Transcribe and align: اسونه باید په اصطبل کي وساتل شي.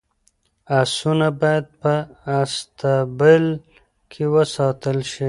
اسونه 0.81 1.27
باید 1.41 1.65
په 1.81 1.93
اصطبل 2.41 3.43
کي 4.11 4.23
وساتل 4.33 4.97
شي. 5.09 5.19